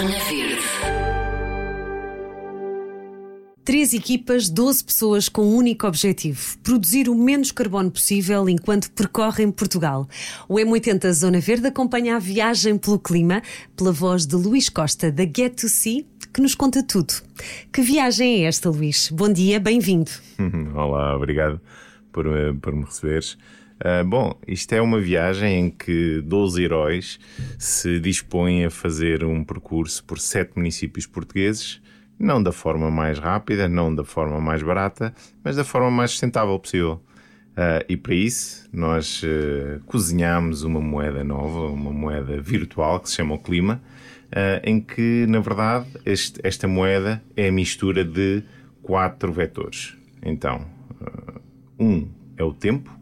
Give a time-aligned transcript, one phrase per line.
[0.00, 0.62] Zona Verde.
[3.62, 9.50] Três equipas, 12 pessoas com um único objetivo: produzir o menos carbono possível enquanto percorrem
[9.50, 10.08] Portugal.
[10.48, 13.42] O M80 Zona Verde acompanha a viagem pelo clima
[13.76, 17.12] pela voz de Luís Costa, da Get to See, que nos conta tudo.
[17.70, 19.10] Que viagem é esta, Luís?
[19.10, 20.10] Bom dia, bem-vindo.
[20.74, 21.60] Olá, obrigado
[22.10, 23.36] por, eh, por me receberes.
[23.80, 27.18] Uh, bom, isto é uma viagem em que 12 heróis
[27.58, 31.80] se dispõem a fazer um percurso por sete municípios portugueses,
[32.18, 36.58] não da forma mais rápida, não da forma mais barata, mas da forma mais sustentável
[36.58, 37.02] possível.
[37.52, 43.16] Uh, e para isso, nós uh, cozinhamos uma moeda nova, uma moeda virtual que se
[43.16, 43.80] chama o Clima,
[44.62, 48.44] em que, na verdade, este, esta moeda é a mistura de
[48.80, 49.96] quatro vetores.
[50.22, 50.64] Então,
[51.76, 52.99] um é o tempo,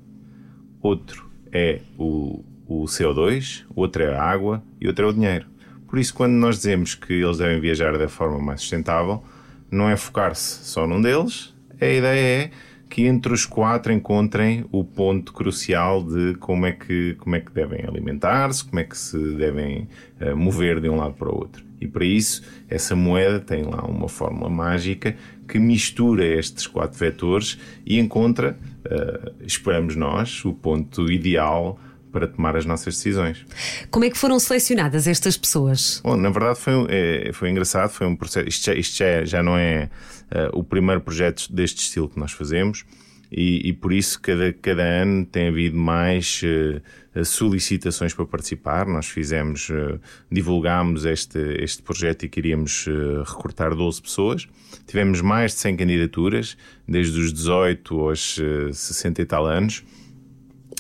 [0.89, 5.47] outro é o, o CO2, outro é a água e outro é o dinheiro.
[5.87, 9.23] Por isso, quando nós dizemos que eles devem viajar da forma mais sustentável,
[9.71, 12.51] não é focar-se só num deles, a ideia é
[12.89, 17.53] que entre os quatro encontrem o ponto crucial de como é que, como é que
[17.53, 19.89] devem alimentar-se, como é que se devem
[20.21, 21.65] uh, mover de um lado para o outro.
[21.81, 25.15] E para isso, essa moeda tem lá uma fórmula mágica
[25.49, 31.81] que mistura estes quatro vetores e encontra, uh, esperamos nós, o ponto ideal
[32.13, 33.45] para tomar as nossas decisões.
[33.91, 36.01] Como é que foram selecionadas estas pessoas?
[36.03, 38.49] Bom, na verdade foi, é, foi engraçado, foi um processo.
[38.49, 39.91] Isto, já, isto já, já não é
[40.33, 42.85] uh, o primeiro projeto deste estilo que nós fazemos.
[43.31, 48.87] E, e, por isso cada, cada ano tem havido mais uh, solicitações para participar.
[48.87, 54.49] Nós fizemos, uh, divulgámos este, este projeto e queríamos uh, recrutar 12 pessoas.
[54.87, 56.57] Tivemos mais de 100 candidaturas,
[56.87, 58.39] desde os 18 aos
[58.73, 59.85] 60 e tal anos.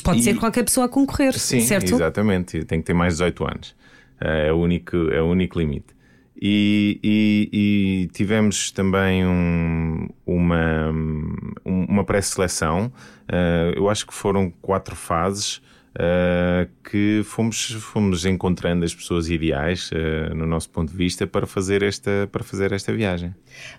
[0.02, 1.94] Pode e, ser qualquer pessoa a concorrer, sim, certo?
[1.94, 2.64] exatamente.
[2.64, 3.76] Tem que ter mais de 18 anos.
[4.20, 5.97] É o único, é o único limite.
[6.41, 10.93] E, e, e, tivemos também um, uma,
[11.65, 12.93] uma pré-seleção.
[13.28, 15.60] Uh, eu acho que foram quatro fases
[15.99, 21.47] uh, que fomos, fomos encontrando as pessoas ideais, uh, no nosso ponto de vista, para
[21.47, 23.34] fazer esta, para fazer esta viagem.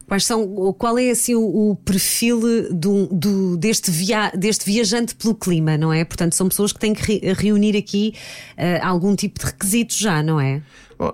[0.06, 2.42] Quais são, qual é assim o, o perfil
[2.74, 6.04] do, do, deste, via, deste viajante pelo clima, não é?
[6.04, 8.14] Portanto, são pessoas que têm que re, reunir aqui
[8.58, 10.62] uh, algum tipo de requisitos já, não é?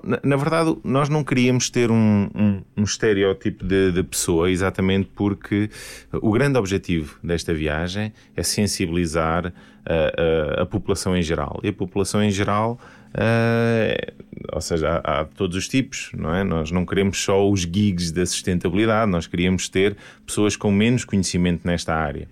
[0.04, 5.10] Na, na, verdade, nós não queríamos ter um, um, um estereótipo de, de, pessoa, exatamente
[5.14, 5.70] porque
[6.12, 9.54] o grande objetivo desta viagem é sensibilizar
[9.86, 11.60] a, a, a população em geral.
[11.64, 12.80] E a população em geral
[13.16, 16.44] Uh, ou seja, há, há, todos os tipos, não é?
[16.44, 19.96] Nós não queremos só os gigs da sustentabilidade, nós queríamos ter
[20.26, 22.28] pessoas com menos conhecimento nesta área.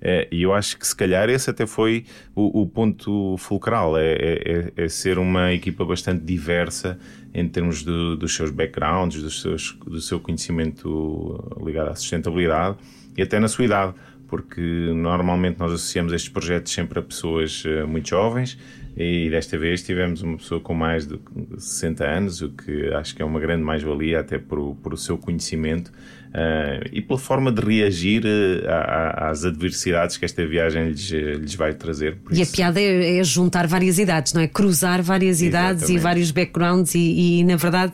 [0.00, 2.04] Uh, e eu acho que se calhar esse até foi
[2.34, 6.98] o, o ponto fulcral, é, é, é, ser uma equipa bastante diversa
[7.34, 12.76] em termos do, dos seus backgrounds, dos seus, do seu conhecimento ligado à sustentabilidade
[13.16, 13.94] e até na sua idade
[14.28, 14.60] porque
[14.94, 18.58] normalmente nós associamos estes projetos sempre a pessoas uh, muito jovens
[18.96, 21.18] e desta vez tivemos uma pessoa com mais de
[21.56, 25.16] 60 anos, o que acho que é uma grande mais-valia, até por, por o seu
[25.16, 25.92] conhecimento
[26.92, 32.18] e pela forma de reagir uh, às adversidades que esta viagem lhes, lhes vai trazer.
[32.30, 32.52] e isso...
[32.52, 34.48] a piada é, é, juntar várias idades, não é?
[34.48, 36.00] Cruzar várias idades Exatamente.
[36.00, 37.92] e vários backgrounds e, e na verdade,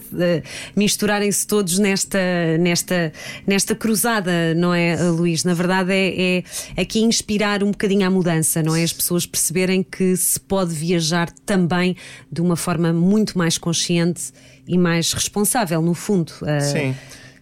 [0.75, 2.19] misturarem-se todos nesta,
[2.59, 3.13] nesta,
[3.47, 5.45] nesta cruzada, não é, Luís?
[5.45, 6.39] Na verdade, é,
[6.77, 8.83] é aqui inspirar um bocadinho a mudança, não é?
[8.83, 11.97] As pessoas perceberem que se pode viajar também
[12.31, 14.33] de uma forma muito mais consciente
[14.67, 16.33] e mais responsável, no fundo.
[16.61, 16.95] Sim.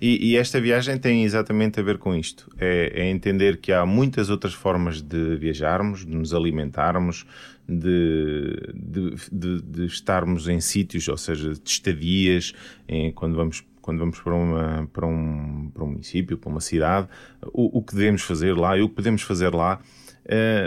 [0.05, 3.87] E, e, esta viagem tem exatamente a ver com isto: é, é, entender que há
[3.87, 7.25] muitas outras formas de viajarmos, de nos alimentarmos,
[7.69, 12.53] de, de, de, de estarmos em sítios, ou seja, de estadias,
[12.89, 17.09] em, quando vamos quando vamos para, uma, para, um, para um município, para uma cidade,
[17.53, 19.81] o, o que devemos fazer lá e o que podemos fazer lá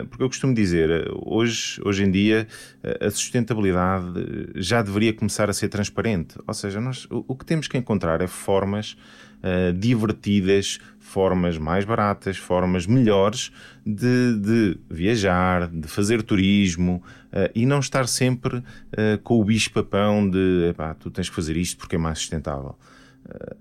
[0.10, 2.48] porque eu costumo dizer, hoje, hoje em dia,
[2.84, 4.14] eh, a sustentabilidade
[4.56, 6.38] já deveria começar a ser transparente.
[6.46, 8.98] Ou seja, nós, o que temos que encontrar é formas
[9.46, 13.52] uh, divertidas, formas mais baratas, formas melhores
[13.86, 18.64] de, de viajar, de fazer turismo uh, e não estar sempre uh,
[19.24, 22.76] com o bicho-papão de tu tens que fazer isto porque é mais sustentável.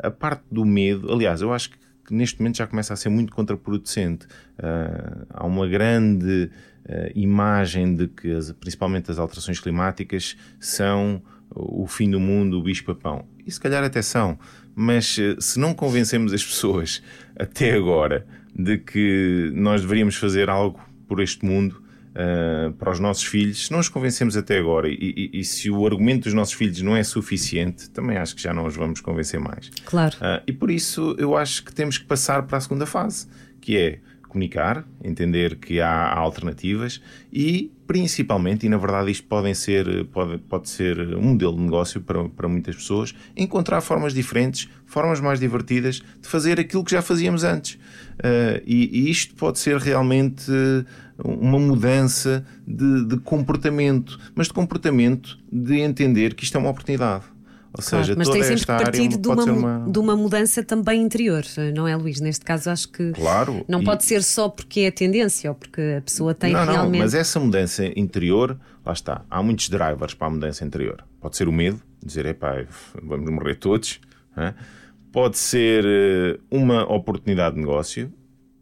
[0.03, 3.09] a parte do medo, aliás, eu acho que que neste momento já começa a ser
[3.09, 4.27] muito contraproducente.
[4.59, 6.51] Uh, há uma grande
[6.85, 12.63] uh, imagem de que, as, principalmente as alterações climáticas, são o fim do mundo, o
[12.63, 13.27] bicho-papão.
[13.47, 14.39] E se calhar até são,
[14.75, 17.03] mas uh, se não convencemos as pessoas
[17.39, 21.84] até agora de que nós deveríamos fazer algo por este mundo,
[22.15, 25.71] uh, para os nossos filhos, se não os convencemos até agora e, e, e, se
[25.71, 29.01] o argumento dos nossos filhos não é suficiente, também acho que já não os vamos
[29.01, 29.71] convencer mais.
[29.85, 30.17] Claro.
[30.17, 33.27] Uh, e por isso eu acho que temos que passar para a segunda fase,
[33.61, 33.99] que é
[34.35, 37.01] comunicar, entender que há alternativas
[37.33, 42.01] e, principalmente, e na verdade isto podem ser, pode, pode ser um modelo de negócio
[42.01, 47.01] para, para muitas pessoas, encontrar formas diferentes, formas mais divertidas de fazer aquilo que já
[47.01, 47.75] fazíamos antes.
[47.75, 50.51] Uh, e, e, isto pode ser realmente
[51.23, 57.25] uma mudança de, de comportamento, mas de comportamento de entender que isto é uma oportunidade.
[57.77, 59.91] Ou claro, seja, mas toda tem sempre que partir de uma, uma...
[59.91, 61.43] de uma mudança também interior,
[61.75, 62.21] não é, Luís?
[62.21, 63.85] Neste caso, acho que claro, não e...
[63.85, 66.93] pode ser só porque é tendência ou porque a pessoa tem não, realmente.
[66.93, 68.57] Não, mas essa mudança interior,
[68.87, 69.25] lá está.
[69.29, 71.05] Há muitos drivers para a mudança interior.
[71.21, 72.65] Pode ser o medo, dizer, epá,
[73.03, 74.01] vamos morrer todos.
[75.11, 78.13] Pode ser eh, uma oportunidade de negócio,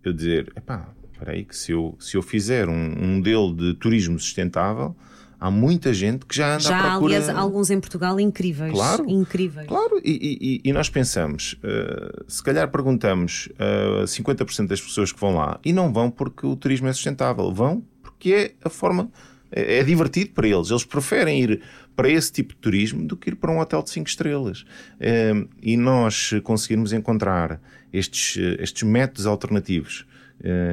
[0.03, 0.89] eu dizer, epá,
[1.23, 4.95] espera aí, que se eu, se eu fizer um, um modelo de turismo sustentável
[5.39, 7.15] há muita gente que já anda já à procura...
[7.15, 8.73] Já, aliás, alguns em Portugal incríveis.
[8.73, 9.67] Claro, incríveis.
[9.67, 10.01] claro.
[10.05, 15.19] E, e, e nós pensamos, uh, se calhar perguntamos a uh, 50% das pessoas que
[15.19, 19.11] vão lá e não vão porque o turismo é sustentável, vão porque é a forma,
[19.51, 20.71] é, é divertido para eles.
[20.71, 21.61] Eles preferem ir
[21.97, 24.61] para esse tipo de turismo do que ir para um hotel de 5 estrelas.
[24.61, 27.61] Uh, e nós conseguirmos encontrar
[27.93, 30.07] estes, estes métodos alternativos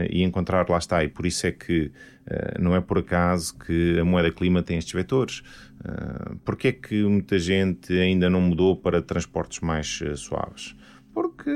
[0.10, 1.04] e encontrar lá está.
[1.04, 1.92] E por isso é que
[2.27, 5.44] uh, não é por acaso que a moeda clima tem estes vetores.
[5.80, 10.75] Uh, Porquê é que muita gente ainda não mudou para transportes mais uh, suaves?
[11.13, 11.51] Porque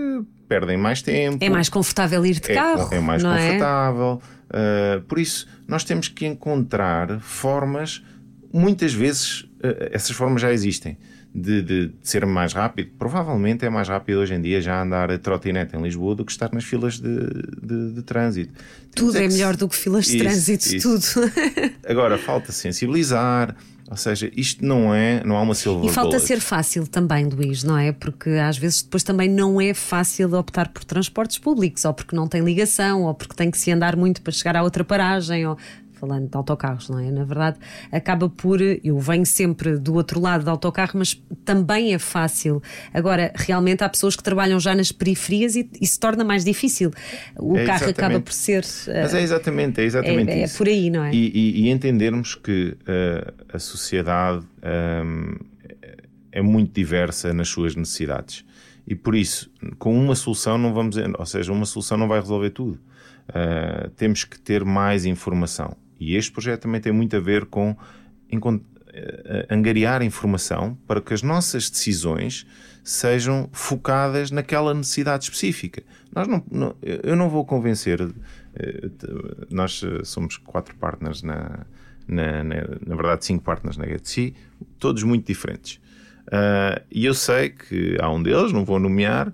[0.48, 1.44] perdem mais tempo.
[1.44, 2.94] É mais confortável ir de é, carro.
[2.94, 4.22] É mais não confortável.
[4.56, 5.00] É?
[5.08, 8.04] por isso, nós temos que encontrar formas,
[8.54, 9.50] muitas vezes
[9.92, 10.96] essas formas já existem
[11.34, 12.92] de, de, de, ser mais rápido.
[12.98, 16.32] Provavelmente é mais rápido hoje em dia já andar a trotinete em Lisboa do que
[16.32, 18.54] estar nas filas de, de, trânsito.
[18.96, 21.00] Tudo é, é melhor do que filas de isso, trânsito, isso.
[21.00, 21.32] tudo.
[21.88, 23.56] Agora, falta sensibilizar.
[23.90, 26.26] Ou seja, isto não é, não há uma silver E falta bullet.
[26.26, 27.92] ser fácil também, Luís, não é?
[27.92, 32.28] Porque às vezes depois também não é fácil optar por transportes públicos, ou porque não
[32.28, 35.58] tem ligação, ou porque tem que se andar muito para chegar à outra paragem, ou
[36.04, 37.10] falando de autocarros, não é?
[37.10, 37.58] Na verdade,
[37.90, 38.60] acaba por.
[38.62, 42.62] Eu venho sempre do outro lado do autocarro, mas também é fácil.
[42.94, 46.92] Agora, realmente há pessoas que trabalham já nas periferias e, e se torna mais difícil.
[47.40, 48.66] O é carro acaba por ser.
[48.88, 50.56] Mas é exatamente, é exatamente é, isso.
[50.56, 51.14] É por aí, não é?
[51.14, 54.46] E, e, e entendermos que uh, a sociedade
[55.06, 55.36] um,
[56.34, 58.44] é muito diversa nas suas necessidades.
[58.86, 62.50] E por isso, com uma solução não vamos, ou seja, uma solução não vai resolver
[62.50, 62.78] tudo.
[63.30, 65.78] Uh, temos que ter mais informação.
[66.00, 67.76] E este projeto também tem muito a ver com
[69.50, 72.46] angariar informação para que as nossas decisões
[72.84, 75.82] sejam focadas naquela necessidade específica.
[76.14, 78.00] Nós não, não, eu não vou convencer.
[79.50, 81.66] Nós somos quatro partners na,
[82.08, 82.56] na, na,
[82.86, 84.36] na verdade, cinco partners na GetC,
[84.78, 85.82] todos muito diferentes.
[86.28, 89.34] Uh, e eu sei que há um deles, não vou nomear,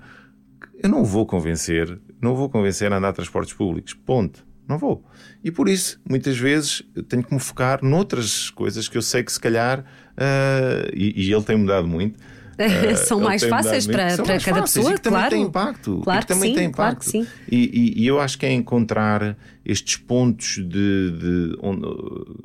[0.81, 3.93] eu não vou convencer, não vou convencer a andar a transportes públicos.
[3.93, 4.45] Ponto.
[4.69, 5.03] Não vou.
[5.43, 9.31] E por isso, muitas vezes, tenho que me focar noutras coisas que eu sei que
[9.31, 12.19] se calhar, uh, e, e, ele tem mudado muito.
[12.59, 15.35] Uh, são mais fáceis para, são para mais cada fáceis, pessoa, e que também claro.
[15.35, 16.01] tem impacto.
[16.03, 16.75] Claro que, também sim, tem impacto.
[16.75, 17.27] Claro que sim.
[17.49, 21.11] E, e, e, eu acho que é encontrar estes pontos de.
[21.11, 21.57] de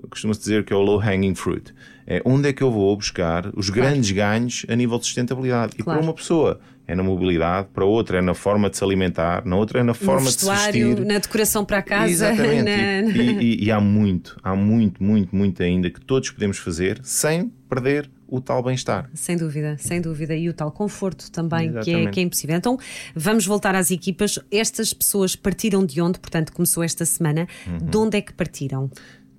[0.09, 1.75] costuma-se dizer que é o low hanging fruit.
[2.07, 3.91] É onde é que eu vou buscar os claro.
[3.91, 5.73] grandes ganhos a nível de sustentabilidade.
[5.79, 9.45] E para uma pessoa é na mobilidade, para outra é na forma de se alimentar,
[9.47, 11.01] na outra é na forma de se vestir.
[11.01, 12.31] na decoração para a casa.
[12.31, 12.63] Exatamente.
[12.65, 13.11] Na...
[13.11, 17.51] E, e, e, há muito, há muito, muito, muito ainda que todos podemos fazer sem
[17.69, 19.11] perder o tal bem-estar.
[19.15, 20.35] Sem dúvida, sem dúvida.
[20.35, 22.57] E o tal conforto também, que é, que é impossível.
[22.57, 22.79] Então,
[23.15, 24.39] vamos voltar às equipas.
[24.51, 26.19] Estas pessoas partiram de onde?
[26.19, 27.47] Portanto, começou esta semana.
[27.67, 27.79] Uhum.
[27.79, 28.91] De onde é que partiram?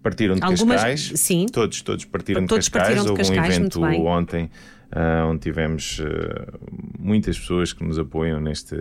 [0.01, 0.75] Partiram de Algumas...
[0.75, 1.12] Cascais.
[1.15, 1.48] Sim.
[1.51, 2.96] Todos, todos partiram todos de Cascais.
[2.96, 4.50] Partiram de Houve Cascais, um evento ontem
[4.96, 6.06] uh, onde tivemos uh,
[7.00, 8.75] muitas pessoas que nos apoiam neste,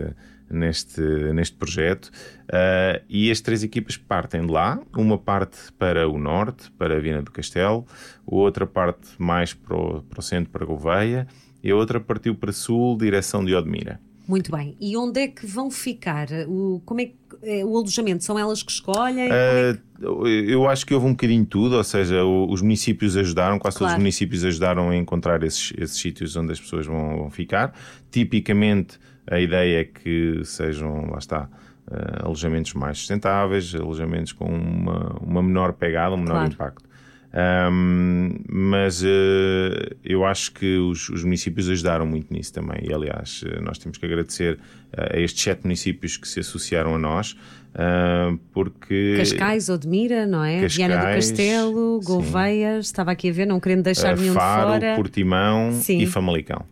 [0.54, 2.06] neste, neste projeto.
[2.44, 4.80] Uh, e as três equipas partem de lá.
[4.96, 7.86] Uma parte para o norte, para a Viana do Castelo,
[8.26, 11.26] outra parte mais para o, para o centro, para Gouveia,
[11.62, 14.00] e a outra partiu para sul, direção de Odmira.
[14.26, 14.74] Muito bem.
[14.80, 16.28] E onde é que vão ficar?
[16.48, 18.24] O, como é que, é, o alojamento?
[18.24, 19.28] São elas que escolhem?
[19.28, 19.84] Uh, é que...
[20.50, 23.92] Eu acho que houve um bocadinho de tudo, ou seja, os municípios ajudaram, quase claro.
[23.92, 27.74] todos os municípios ajudaram a encontrar esses, esses sítios onde as pessoas vão, vão, ficar.
[28.10, 28.98] Tipicamente,
[29.30, 31.48] a ideia é que sejam, lá está,
[31.88, 36.52] uh, alojamentos mais sustentáveis, alojamentos com uma, uma menor pegada, um menor claro.
[36.52, 36.94] impacto.
[37.36, 39.06] Um, mas uh,
[40.04, 42.78] eu acho que os, os, municípios ajudaram muito nisso também.
[42.88, 44.56] E, aliás, nós temos que agradecer
[44.96, 47.32] a estes sete municípios que se associaram a nós,
[47.74, 49.14] uh, porque.
[49.16, 50.60] Cascais, Odmira, não é?
[50.60, 54.74] Cascais, Viana do Castelo, Gouveias, estava aqui a ver, não querendo deixar uh, nenhum Faro,
[54.74, 54.94] de fora.
[54.94, 55.98] Portimão sim.
[55.98, 56.64] e Famalicão.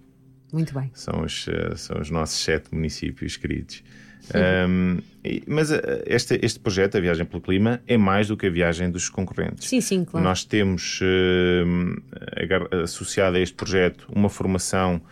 [0.52, 0.90] Muito bem.
[0.92, 3.82] São os, são os nossos sete municípios queridos.
[4.34, 4.98] Um,
[5.46, 8.90] mas uh, este, este projeto, a Viagem pelo Clima, é mais do que a viagem
[8.90, 9.68] dos concorrentes.
[9.68, 10.24] Sim, sim, claro.
[10.24, 15.02] Nós temos uh, associado a este projeto uma formação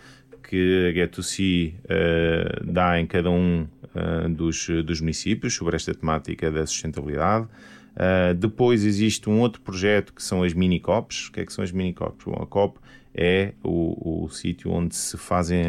[0.49, 6.50] que a Get2C uh, dá em cada um uh, dos, dos municípios sobre esta temática
[6.50, 7.47] da sustentabilidade.
[7.94, 11.28] Uh, depois existe um outro projeto que são as mini-COPs.
[11.28, 12.25] O que é que são as mini-COPs?
[12.25, 12.78] Bom, a COP
[13.14, 15.64] é o, o sítio onde se fazem,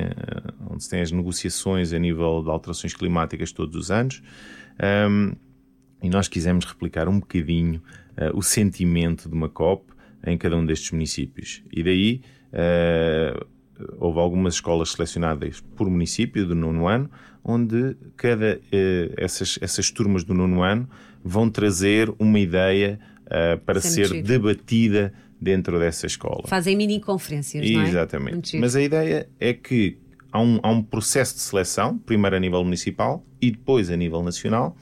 [0.70, 4.22] onde se tem as negociações a nível de alterações climáticas todos os anos.
[5.10, 5.34] Um,
[6.02, 7.82] e nós quisemos replicar um bocadinho
[8.18, 9.92] uh, o sentimento de uma COP
[10.26, 11.64] em cada um destes municípios.
[11.72, 12.22] E daí
[12.54, 13.46] uh,
[14.00, 17.10] houve algumas escolas selecionadas por município do nono ano,
[17.44, 20.90] onde cada uh, essas, essas turmas do nono ano
[21.24, 23.00] vão trazer uma ideia
[23.66, 24.28] para Sempre ser giro.
[24.28, 26.44] debatida dentro dessa escola.
[26.46, 27.90] Fazem mini-conferências, não é?
[27.90, 28.58] Exatamente.
[28.60, 29.98] Mas a ideia é que
[30.32, 34.22] há um, há um processo de seleção, primeiro a nível municipal e depois a nível
[34.22, 34.78] nacional,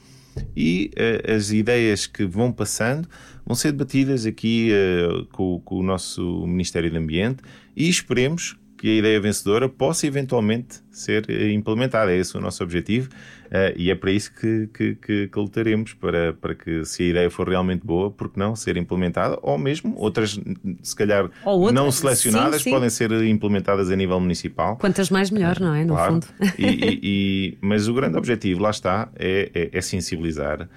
[0.54, 3.08] e uh, as ideias que vão passando
[3.44, 7.42] vão ser debatidas aqui uh, com, com, o nosso Ministério do Ambiente
[7.74, 12.10] e esperemos que a ideia vencedora possa eventualmente ser eh, implementada.
[12.10, 13.10] É esse o nosso objetivo
[13.48, 17.06] uh, e é para isso que, que, que, que, lutaremos, para, para que se a
[17.06, 20.40] ideia for realmente boa, porque não ser implementada, ou mesmo outras,
[20.82, 22.70] se calhar outra, não selecionadas, sim, sim.
[22.70, 24.78] podem ser implementadas a nível municipal.
[24.78, 25.84] Quantas mais melhor, não é?
[25.84, 26.12] No claro.
[26.14, 26.26] fundo.
[26.58, 30.68] E, e, e, mas o grande objetivo, lá está, é, é, é sensibilizar uh,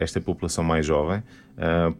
[0.00, 1.22] esta população mais jovem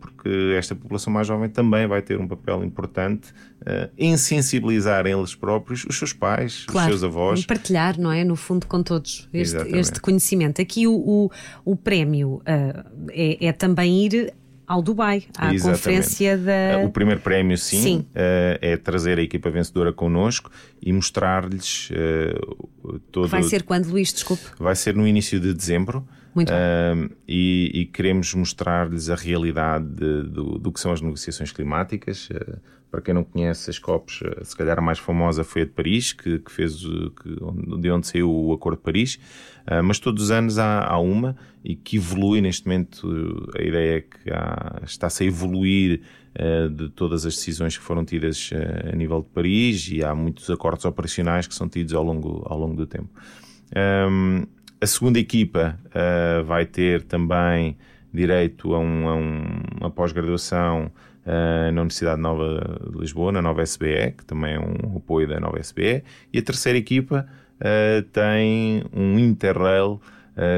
[0.01, 3.31] porque esta população mais jovem também vai ter um papel importante
[3.63, 7.41] uh, em sensibilizar eles próprios os seus pais, claro, os seus avós.
[7.41, 8.25] Em partilhar, não é?
[8.25, 10.61] No fundo, com todos este, este conhecimento.
[10.61, 11.31] Aqui o, o,
[11.65, 14.35] o prémio uh, é, é também ir
[14.67, 15.63] ao Dubai, à Exatamente.
[15.63, 16.79] conferência da.
[16.85, 17.99] O primeiro prémio, sim, sim.
[18.11, 23.29] Uh, é trazer a equipa vencedora connosco e mostrar-lhes uh, todo.
[23.29, 24.13] Vai ser quando, Luís?
[24.13, 24.43] Desculpe.
[24.59, 26.07] Vai ser no início de dezembro.
[26.35, 31.53] Muito uh, e, e, queremos mostrar-lhes a realidade de, do, do, que são as negociações
[31.53, 32.29] climáticas.
[32.29, 32.59] Uh,
[32.91, 35.71] para quem não conhece as COPs, uh, se calhar a mais famosa foi a de
[35.71, 39.19] Paris, que, que fez que, de onde saiu o Acordo de Paris,
[39.83, 43.51] mas todos os anos há, há, uma e que evolui neste momento.
[43.59, 44.31] A ideia é que
[44.85, 46.03] está-se a evoluir
[46.71, 48.51] de todas as decisões que foram tidas
[48.93, 52.59] a nível de Paris e há muitos acordos operacionais que são tidos ao longo, ao
[52.59, 53.09] longo do tempo.
[53.75, 54.47] Um,
[54.81, 57.77] a segunda equipa uh, vai ter também
[58.13, 59.43] direito a, um, a um,
[59.81, 60.91] uma pós-graduação
[61.27, 65.41] uh, na Universidade Nova de Lisboa, na Nova SBE, que também é um apoio da
[65.41, 66.05] Nova SBE.
[66.33, 67.27] E a terceira equipa
[67.57, 70.01] uh, tem um Interrail,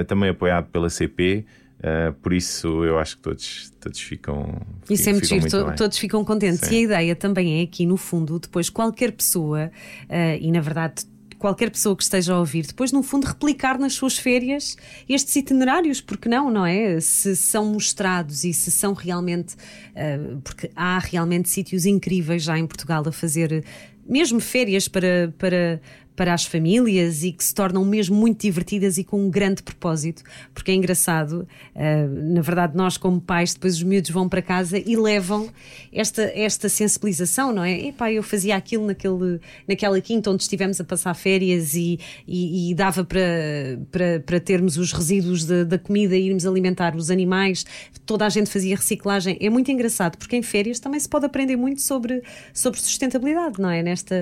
[0.07, 1.45] também apoiado pela CP,
[1.77, 4.61] Uh, por isso eu acho que todos, todos ficam.
[4.89, 6.61] Isso é muito giro, to, todos ficam contentes.
[6.61, 6.75] Sim.
[6.75, 9.71] E a ideia também é aqui, no fundo, depois qualquer pessoa,
[10.05, 11.05] uh, e na verdade
[11.38, 14.76] qualquer pessoa que esteja a ouvir, depois, no fundo, replicar nas suas férias
[15.09, 17.00] estes itinerários, porque não, não é?
[17.00, 19.55] Se são mostrados e se são realmente.
[19.55, 23.64] Uh, porque há realmente sítios incríveis já em Portugal a fazer
[24.09, 25.81] mesmo férias para, para,
[26.17, 30.23] para as famílias e que se tornam mesmo muito divertidas e com um grande propósito,
[30.55, 34.79] porque é engraçado, uh, na verdade, nós como pais, depois os miúdos vão para casa
[34.79, 35.49] e levam
[35.93, 37.89] esta, esta sensibilização, não é?
[37.89, 42.75] Epá, eu fazia aquilo naquele, naquela quinta onde estivemos a passar férias e, e, e
[42.75, 47.67] dava para, para, para termos os resíduos da, da comida e irmos alimentar os animais,
[48.07, 49.37] toda a gente fazia reciclagem.
[49.41, 52.23] É muito engraçado, porque em férias também se pode aprender muito sobre,
[52.55, 53.83] sobre sustentabilidade, não é?
[53.83, 54.17] Nesta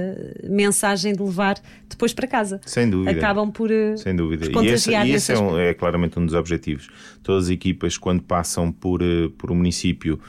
[0.45, 2.61] mensagem de levar depois para casa.
[2.67, 3.19] Sem dúvida.
[3.19, 4.51] Acabam por, eh, Sem dúvida.
[4.51, 6.89] Por e esse, e esse é, um, é, claramente um dos objetivos.
[7.23, 10.21] Todas as equipas, quando passam por, eh, por um município,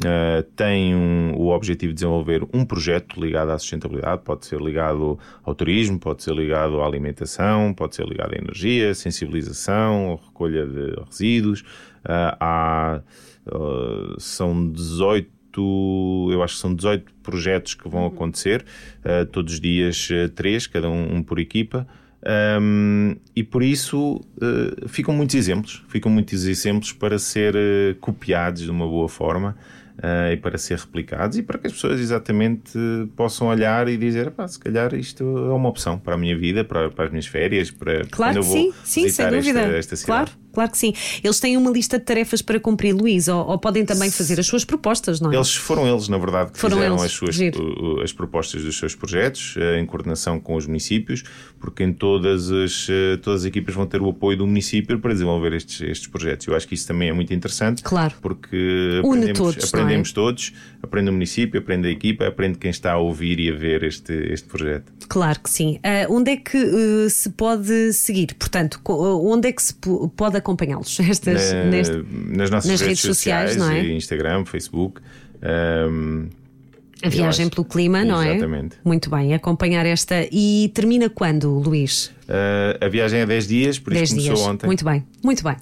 [0.00, 5.18] Uh, têm um, o objetivo de desenvolver um projeto ligado à sustentabilidade, pode ser ligado
[5.42, 10.94] ao turismo, pode ser ligado à alimentação, pode ser ligado à energia, sensibilização, recolha de
[11.06, 11.60] resíduos.
[11.60, 13.02] Uh, há,
[13.46, 18.06] uh, são 18 eu acho que são 18 projetos que vão uhum.
[18.08, 18.64] acontecer,
[19.04, 21.86] uh, todos os dias uh, três, cada um, um por equipa.
[22.60, 27.54] Um, e por isso uh, ficam muitos exemplos, ficam muitos exemplos para ser
[28.00, 29.56] copiados de uma boa forma
[30.00, 32.72] uh, e para ser replicados e para que as pessoas exatamente
[33.16, 36.90] possam olhar e dizer, se calhar isto é uma opção para a minha vida, para,
[36.90, 39.60] para as minhas férias, para claro vou sim, sim, sem dúvida.
[39.60, 40.06] Esta, esta cidade.
[40.06, 40.30] Claro.
[40.52, 40.94] claro que sim.
[41.22, 44.46] Eles têm uma lista de tarefas para cumprir, Luís, ou, ou podem também fazer as
[44.46, 45.36] suas propostas, não é?
[45.36, 47.38] Eles foram eles, na verdade, que foram fizeram as suas
[48.02, 51.22] as propostas dos seus projetos, eh, em coordenação com os municípios,
[51.58, 55.12] porque em todas as, eh, todas as equipas vão ter o apoio do município para
[55.12, 56.46] desenvolver estes, estes projetos.
[56.46, 57.82] Eu acho que isso também é muito interessante.
[57.82, 58.14] Claro.
[58.20, 60.02] Porque aprendemos, todos, aprendemos é?
[60.14, 63.82] todos, aprende o município, aprende a equipa, aprende quem está a ouvir e a ver
[63.82, 64.92] este, este projeto.
[65.08, 65.78] Claro que sim.
[65.78, 68.34] Uh, onde é que uh, se pode seguir?
[68.34, 69.74] Portanto, onde é que se
[70.16, 70.98] pode acompanhá-los?
[71.00, 73.94] Estas, Na, neste, nas nossas nas redes, redes sociais, sociais, não é?
[73.94, 75.00] Instagram, Facebook.
[75.42, 76.28] Um,
[77.02, 78.36] a viagem pelo clima, não é?
[78.36, 78.76] Exatamente.
[78.84, 80.26] Muito bem, acompanhar esta.
[80.30, 82.12] E termina quando, Luís?
[82.28, 84.48] Uh, a viagem é 10 dias, por 10 isso começou dias.
[84.48, 84.66] ontem.
[84.66, 85.56] Muito bem, muito bem.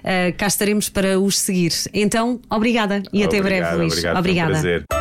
[0.00, 1.72] Uh, cá estaremos para os seguir.
[1.92, 3.92] Então, obrigada e obrigado, até breve, Luís.
[3.92, 4.97] Obrigado, obrigada.